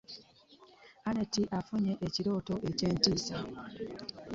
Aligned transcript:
Annet 1.07 1.33
afunye 1.59 1.93
ekirooto 2.07 2.53
eky'entisa. 2.69 3.35